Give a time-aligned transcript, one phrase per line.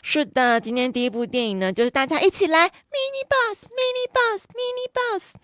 [0.00, 5.34] 是的，今天第一部电影呢，就是大家一起来 Mini Boss，Mini Boss，Mini Boss。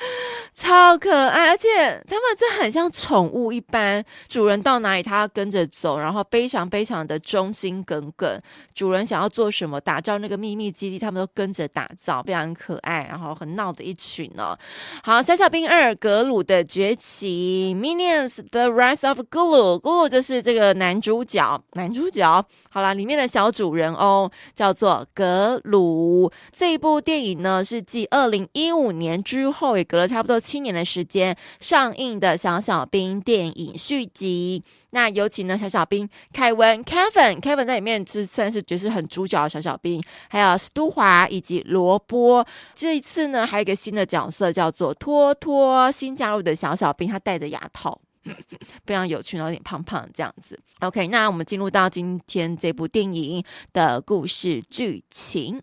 [0.52, 1.68] 超可爱，而且
[2.08, 8.40] 他们这很像宠物一般，主人到哪里，它跟着走，然后非常非常的忠心耿耿。
[8.74, 14.58] 主人想要做什么，打造那个秘密基地，他们都跟着打造，非常可爱，然后很闹的一群哦。
[15.04, 22.44] 好，小小兵二格鲁的崛起，Minions The Rise of Gru，Gru 就是这个男主角，男主角。
[22.70, 26.32] 好了，里面的小主人哦，叫做格鲁。
[26.50, 42.46] 这一部电影呢，是继二零一五年之后隔了差不多七年的时间上映的小小兵电影续集，那尤其呢，小小兵凯文 Kevin，Kevin 在里面是算是就是很主角的小小兵，还有史都华以及罗波。
[42.72, 48.00] 这一次呢，还有一个新的角色叫做托托，新加入的小小兵，他戴着牙套，
[48.86, 50.56] 非常有趣，然后有点胖胖这样子。
[50.82, 55.60] OK，那我们进入到今天这部电影的故事剧情。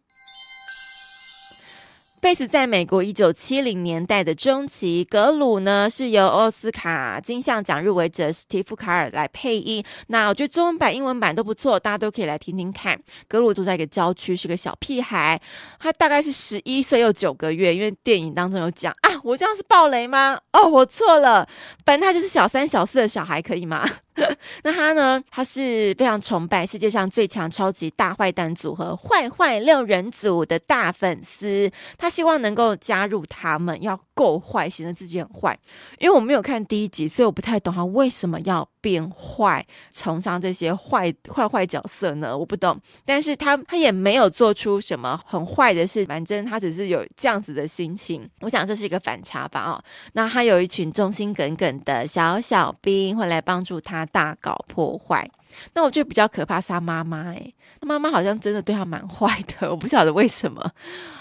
[2.19, 9.83] 贝斯在美国一九七零年代的中期，格鲁呢是由奥斯卡金像奖入围者史蒂夫·卡尔来配音。
[10.07, 12.99] 那我觉得中文版、英文版都不错，大家都可以来听听看。
[13.27, 15.39] 格鲁住在一个郊区，是个小屁孩，
[15.79, 17.73] 他大概是十一岁又九个月。
[17.73, 20.39] 因为电影当中有讲啊，我这样是暴雷吗？
[20.53, 21.47] 哦，我错了，
[21.85, 23.87] 反正他就是小三、小四的小孩，可以吗？
[24.63, 25.23] 那他呢？
[25.29, 35.57] 他是非常崇拜世界上最强超级大坏蛋组合坏坏六人组的大粉丝，他希望能够加入他们，要够坏，显得自己很坏。
[35.99, 39.63] 因为我没有看第一集，所以我不太懂他为什么要变坏，
[39.93, 42.35] 崇尚这些坏坏坏角色呢？
[42.35, 42.79] 我不懂。
[43.05, 48.27] 但是他他也没有做出什么很坏的事，反正他只是有这样子的心情。
[48.41, 49.63] 我想这是一个反差吧。
[49.69, 54.06] 哦，那他有一群忠心耿耿的小小兵会来帮助他。
[54.07, 55.29] 大搞破坏，
[55.73, 60.71] 那我觉得比较可怕是他妈妈诶，他妈妈好像真的对他蛮坏的，我不晓得为什么。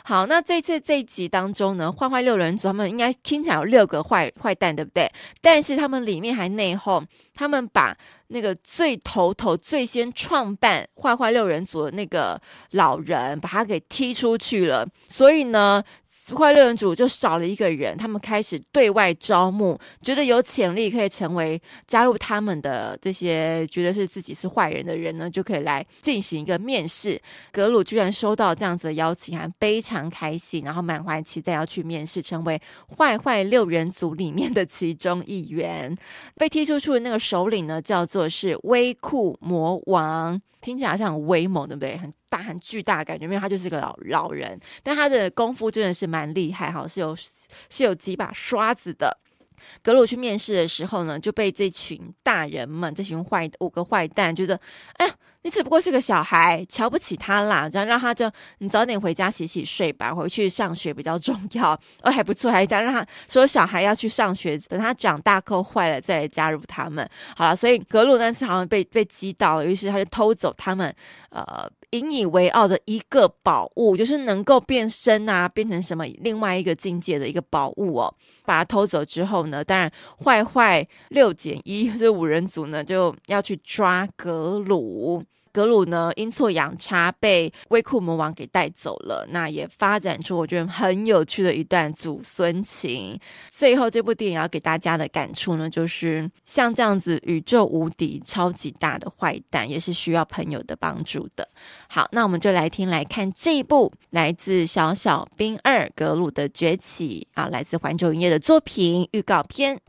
[0.04, 5.10] 好，那这次这一集当中呢，坏坏六人组他们应该听起来有六个坏坏蛋，对不对？
[5.40, 7.04] 但是他们里面还内讧，
[7.34, 7.96] 他们把
[8.28, 12.40] 那个最头头、最先创办坏坏六人组的那个
[12.72, 15.82] 老人，把他给踢出去了，所以呢。
[16.34, 27.20] 坏六人组就少了一个人，他们开始对外招募，觉得有潜力可以成为加入他们的这些觉得是自己是坏人的人呢，就可以来进行一个面试。
[27.52, 32.58] 格鲁居然收到这样子的邀请函，非常开心，然后满怀期待要去面试，成为
[32.96, 35.94] 坏坏六人组里面的其中一员。
[36.34, 41.98] 被踢出去的那个首领呢，叫做是威库魔王，听起来好像很威猛，对不对？
[41.98, 42.10] 很。
[42.28, 47.16] 大很巨大感觉，没有，他就是个老老人，但他的功夫真的是蛮厉害哈，是有
[47.70, 49.16] 是有几把刷子的。
[49.82, 54.60] 格鲁去面试的时候呢，就被这群大人们，这群坏五个坏蛋觉得，
[54.94, 55.14] 哎呀。
[55.46, 61.72] 你只不过是个小孩，瞧不起他啦，这样让他就你早点回家洗洗睡吧，回去上学比较重要。
[62.02, 67.08] 哦，还不错，还这样让他说小孩要去上学，等他长大后坏了再来加入他们。
[67.36, 70.92] 好了，所以格鲁那次好像被被击倒了，于是他就偷走他们
[71.30, 78.12] 呃引以为傲的一个宝物，就是能够变身啊，变成什么另外一个境界的一个宝物哦。
[78.44, 79.88] 把他偷走之后呢，当然
[80.24, 85.22] 坏坏六减一这五人组呢就要去抓格鲁。
[85.56, 93.18] 格鲁呢，阴错阳差被威库魔王给带走了，那也发展出我觉得很有趣的一段祖孙情。
[93.50, 101.48] 最后这部电影要给大家的感触呢，就是像这样子宇宙无敌、超级大的坏蛋，也是需要朋友的帮助的。
[101.88, 109.80] 好，那我们就来听来看这一部来自《小小兵二：格鲁的崛起》啊，来自环球影业的作品预告片。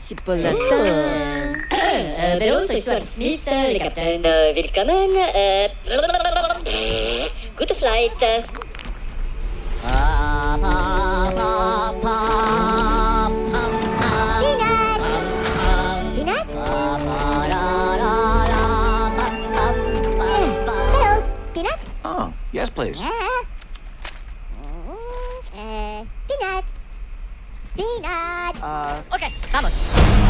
[0.00, 0.56] Chipolata.
[2.38, 4.22] Vélo, c'est Stuart Smith, le capitaine
[4.54, 5.10] Willkommen.
[7.58, 8.12] Good flight.
[14.40, 14.86] Peanut.
[16.16, 16.46] Peanut?
[21.52, 21.78] Peanut?
[22.04, 23.00] Oh, yes, please.
[23.00, 23.10] Yeah.
[25.56, 26.64] Uh, peanut.
[27.80, 28.56] Peanut.
[28.62, 30.29] Uh, Okay, vamos.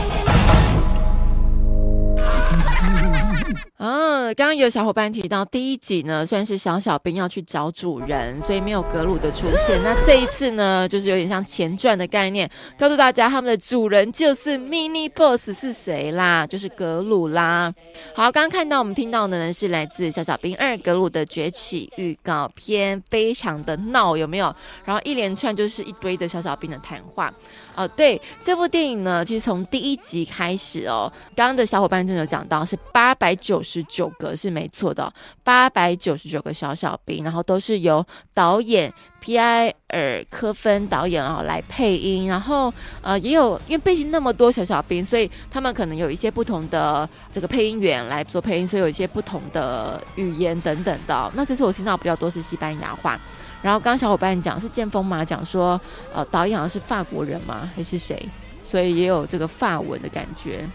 [4.35, 9.81] 刚刚有小伙伴提到第一集呢，算是小小兵要去找主人，所以没有格鲁的出现。
[9.83, 17.73] 那这一次呢，就是有点像前传的概念，告诉大家他们的主人就是 Mini Boss 是谁啦，就是格鲁啦。
[18.13, 24.55] 好，刚刚看到我们听到的呢是来自《小小兵二：格鲁的崛起》预告片，非常的闹，有没有？
[24.85, 27.33] 然后一连串就是一堆的小小兵的谈话。
[27.75, 35.11] 哦，对，这部电影呢，其实从第一集开始哦，刚刚的小伙伴真的有讲到是八百九十九格是没错的，
[35.43, 42.71] 八百九十九个小小兵，然后都是由导演皮埃尔科芬导演然后来配音，然后
[43.01, 51.31] 呃也有因为毕竟那么多小小兵，所以他们可能有一些不同的这个配音员来做配音，所以有一些不同的语言等等的。
[51.33, 53.19] 那这次我听到比较多是西班牙话。
[53.63, 55.79] 然后刚刚小伙伴讲是剑锋嘛，讲说
[56.13, 57.69] 呃导演好像是法国人吗？
[57.75, 58.17] 还是谁？
[58.63, 60.67] 所以也有这个法文的感觉。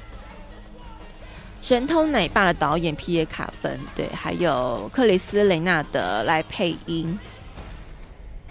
[1.63, 7.19] 神偷奶爸的导演皮耶卡芬，对，还有克里斯雷纳德来配音。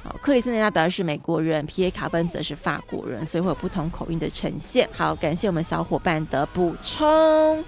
[0.04, 4.90] 好，克里斯雷纳德是美国人，皮耶卡芬则是法国人，所以会有不同口音的呈现。
[4.94, 7.64] 好，感谢我们小伙伴的补充。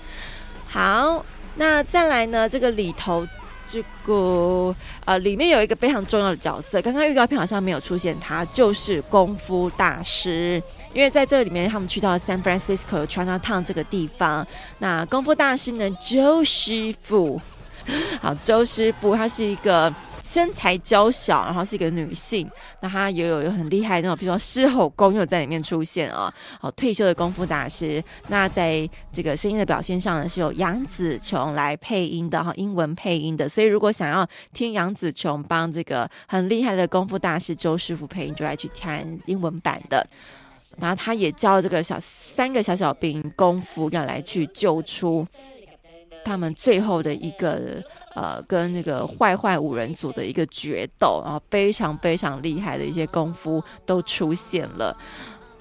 [0.67, 1.25] 好，
[1.55, 2.49] 那再来呢？
[2.49, 3.25] 这个里头。
[3.67, 4.73] 这个
[5.05, 10.61] 呃，里面有一个非常重要的角色，刚刚预告片好像没有出现他，就是功夫大师。
[10.93, 14.47] 因为在这里面，他们去到了 San Francisco Chinatown 这个地方，
[14.79, 17.39] 那功夫大师呢，周师傅，
[18.21, 19.93] 好，周师傅，他是一个。
[20.27, 22.49] 身材娇小，然后是一个女性，
[22.81, 28.03] 那她也有有很厉害那种，比如说狮吼功又在里面出现啊、好，退休的功夫大师。
[28.27, 33.47] 那在这个声音的表现上呢，是由杨紫琼来配音的哈，英文配音的。
[33.47, 40.05] 所以如果想要听杨紫琼帮这个很厉害的功夫大师周师傅配音，就来去看英文版的。
[40.77, 45.25] 然后他也教这个小三个小小兵功夫，要来去救出
[46.27, 47.81] 他们最后的一个。
[48.17, 54.97] 呃，跟那个坏坏五人组的一个决斗，然后非常非常厉害的一些功夫都出现了。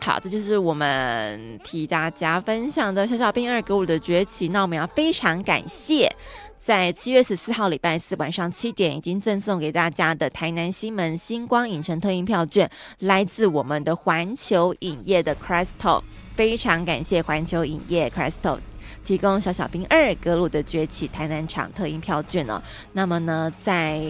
[0.00, 4.48] 好，这就是我们替大家分享的《小小兵二：给我的崛起》。
[4.50, 6.10] 那我们要非常感谢，
[6.56, 16.00] 在七月十四号礼拜四晚上七点已经赠送给大家的台南西门星光影城特映票券，来自我们的环球影业的 Crystal，
[16.34, 18.58] 非常感谢环球影业 Crystal。
[19.06, 22.60] 提供小小兵二格鲁的崛起台南场特映票券哦，
[22.92, 24.00] 那么呢，在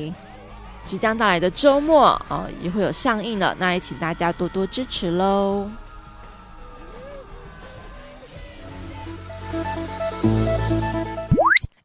[0.87, 5.71] 即将到来的周末哦，也会有上映了，那也请大家多多支持喽。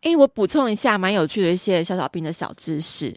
[0.04, 3.14] 诶，我补充一下，蛮有趣的一些小小兵的小知识。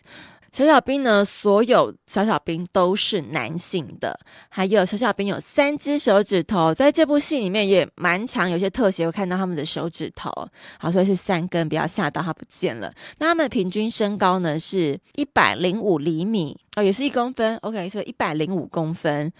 [0.54, 4.16] 小小兵呢，所有小小兵都是男性的，
[4.48, 10.30] 还有小小兵有三只手指头，在这部戏里面也蛮常，有些特写会看到他们的手指头，
[10.78, 12.94] 好，所以是三根，不要吓到他不见了。
[13.18, 19.32] 那他们平均身高呢是一百零五厘米哦，也是一公分，OK，所以一百零五公分。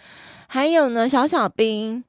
[0.48, 2.02] 还有呢，小小兵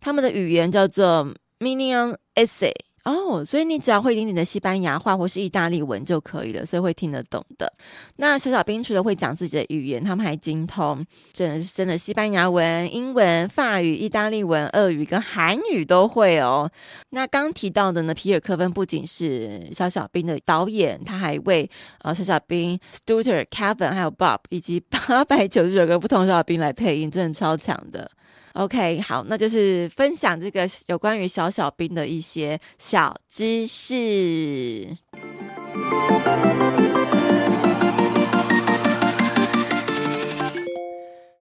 [0.00, 2.70] 他们的语言叫做 Minion Ese。
[3.04, 7.72] 哦所以你只要会一点点的西班牙话或是意大利文就可以了，所以会听得懂的。
[8.16, 16.70] 那小小兵除了会讲自己的语言，他们还精通真的是真的西班牙文、英文、法语、意大利文、俄语跟韩语都会哦。
[17.10, 21.68] 那刚提到的呢，皮尔科芬不仅是小小兵的导演，他还为
[22.02, 28.08] 呃小小兵 Stutter、Kevin 还有 Bob 以及八百九十九个不同小小兵来配音，真的超强的。
[28.54, 34.96] OK，好，那就是分享这个有关于小小兵的一些小知识。